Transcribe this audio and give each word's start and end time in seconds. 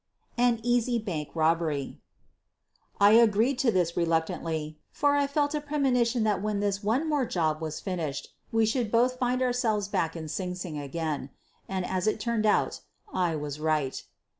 '7 0.35 0.55
AN 0.55 0.59
EASY 0.63 0.97
BANK 0.97 1.33
EOBBEBY 1.33 1.97
I 2.99 3.11
agreed 3.11 3.59
to 3.59 3.71
this 3.71 3.95
reluctantly, 3.95 4.79
for 4.91 5.15
I 5.15 5.27
felt 5.27 5.53
a 5.53 5.61
premo 5.61 5.95
nition 5.95 6.23
that 6.23 6.41
when 6.41 6.59
this 6.59 6.81
"one 6.83 7.07
more 7.07 7.27
job" 7.27 7.61
was 7.61 7.79
finished, 7.79 8.33
we 8.51 8.65
should 8.65 8.91
both 8.91 9.19
find 9.19 9.43
ourselves 9.43 9.87
back 9.87 10.15
in 10.15 10.27
Sing 10.27 10.55
Sing, 10.55 10.79
again. 10.79 11.29
And, 11.69 11.85
as 11.85 12.07
it 12.07 12.19
turned 12.19 12.47
out, 12.47 12.81
I 13.13 13.35
was 13.35 13.59
right. 13.59 14.03